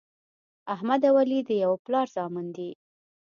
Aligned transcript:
احمد 0.73 1.01
او 1.09 1.15
علي 1.21 1.39
د 1.47 1.51
یوه 1.63 1.77
پلار 1.85 2.07
زامن 2.15 2.47
دي. 2.57 2.69